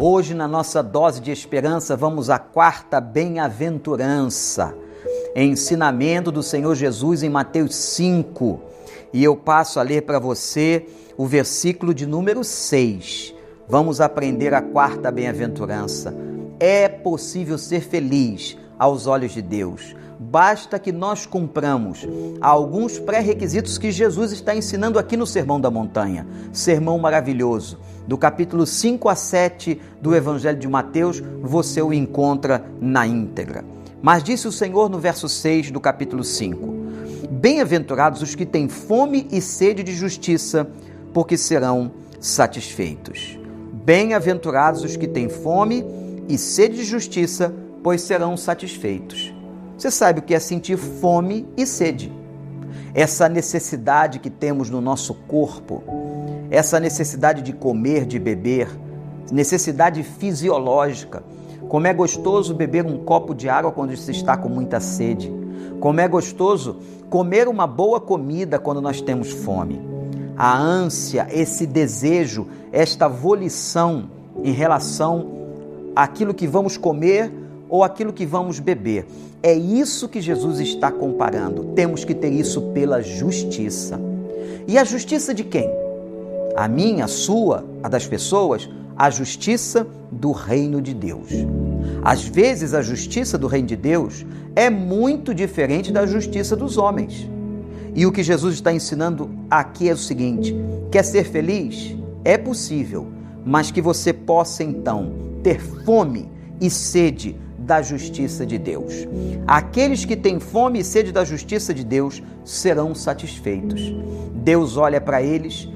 [0.00, 4.72] Hoje, na nossa dose de esperança, vamos à quarta bem-aventurança,
[5.34, 8.60] ensinamento do Senhor Jesus em Mateus 5.
[9.12, 13.34] E eu passo a ler para você o versículo de número 6.
[13.68, 16.14] Vamos aprender a quarta bem-aventurança.
[16.60, 19.96] É possível ser feliz aos olhos de Deus.
[20.20, 22.06] Basta que nós cumpramos
[22.40, 26.26] alguns pré-requisitos que Jesus está ensinando aqui no Sermão da Montanha.
[26.52, 27.78] Sermão maravilhoso.
[28.06, 33.64] Do capítulo 5 a 7 do Evangelho de Mateus, você o encontra na íntegra.
[34.02, 36.74] Mas disse o Senhor no verso 6 do capítulo 5:
[37.30, 40.68] Bem-aventurados os que têm fome e sede de justiça,
[41.12, 43.38] porque serão satisfeitos.
[43.84, 45.84] Bem-aventurados os que têm fome
[46.28, 49.32] e sede de justiça, pois serão satisfeitos.
[49.76, 52.12] Você sabe o que é sentir fome e sede.
[52.94, 55.82] Essa necessidade que temos no nosso corpo,
[56.50, 58.68] essa necessidade de comer, de beber,
[59.30, 61.22] necessidade fisiológica.
[61.68, 65.32] Como é gostoso beber um copo de água quando se está com muita sede.
[65.80, 69.80] Como é gostoso comer uma boa comida quando nós temos fome.
[70.36, 74.10] A ânsia, esse desejo, esta volição
[74.42, 75.38] em relação
[75.94, 77.32] àquilo que vamos comer
[77.68, 79.06] ou aquilo que vamos beber.
[79.42, 81.72] É isso que Jesus está comparando.
[81.74, 84.00] Temos que ter isso pela justiça.
[84.66, 85.70] E a justiça de quem?
[86.56, 88.68] A minha, a sua, a das pessoas?
[88.96, 91.28] A justiça do reino de Deus.
[92.02, 97.28] Às vezes, a justiça do reino de Deus é muito diferente da justiça dos homens.
[97.94, 100.54] E o que Jesus está ensinando aqui é o seguinte:
[100.90, 101.96] quer ser feliz?
[102.24, 103.06] É possível,
[103.44, 106.28] mas que você possa então ter fome
[106.60, 107.36] e sede
[107.68, 109.06] da justiça de Deus.
[109.46, 113.94] Aqueles que têm fome e sede da justiça de Deus serão satisfeitos.
[114.36, 115.68] Deus olha para eles,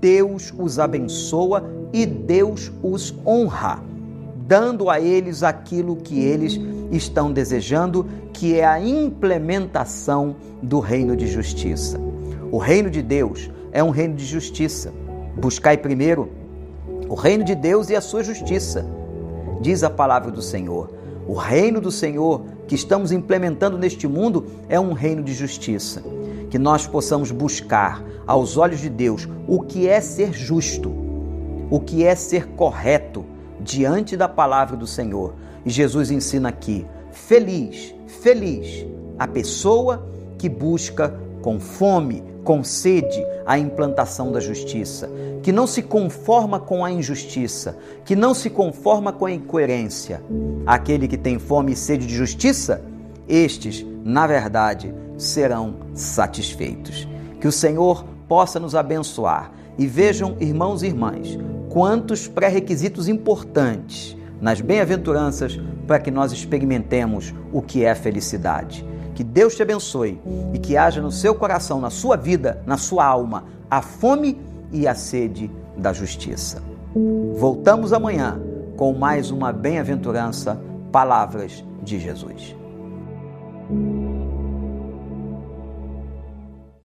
[0.00, 3.82] Deus os abençoa e Deus os honra,
[4.46, 6.56] dando a eles aquilo que eles
[6.92, 12.00] estão desejando, que é a implementação do reino de justiça.
[12.52, 14.92] O reino de Deus é um reino de justiça.
[15.36, 16.30] Buscai primeiro
[17.08, 18.86] o reino de Deus e a sua justiça,
[19.60, 20.99] diz a palavra do Senhor.
[21.30, 26.02] O reino do Senhor que estamos implementando neste mundo é um reino de justiça.
[26.50, 30.92] Que nós possamos buscar aos olhos de Deus o que é ser justo,
[31.70, 33.24] o que é ser correto
[33.60, 35.34] diante da palavra do Senhor.
[35.64, 38.84] E Jesus ensina aqui: feliz, feliz
[39.16, 40.04] a pessoa
[40.36, 45.10] que busca com fome, com sede a implantação da justiça,
[45.42, 50.22] que não se conforma com a injustiça, que não se conforma com a incoerência.
[50.64, 52.80] Aquele que tem fome e sede de justiça,
[53.28, 57.08] estes, na verdade, serão satisfeitos.
[57.40, 59.50] Que o Senhor possa nos abençoar.
[59.76, 61.36] E vejam, irmãos e irmãs,
[61.70, 68.86] quantos pré-requisitos importantes nas bem-aventuranças para que nós experimentemos o que é felicidade.
[69.14, 70.20] Que Deus te abençoe
[70.52, 74.40] e que haja no seu coração, na sua vida, na sua alma, a fome
[74.72, 76.62] e a sede da justiça.
[77.36, 78.40] Voltamos amanhã
[78.76, 80.60] com mais uma bem-aventurança,
[80.90, 82.56] palavras de Jesus.